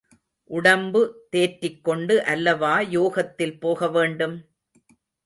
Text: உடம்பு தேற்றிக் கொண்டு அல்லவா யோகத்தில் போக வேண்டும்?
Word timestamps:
உடம்பு 0.49 1.01
தேற்றிக் 1.29 1.83
கொண்டு 1.83 2.15
அல்லவா 2.25 2.79
யோகத்தில் 2.89 3.55
போக 3.59 3.89
வேண்டும்? 3.89 4.35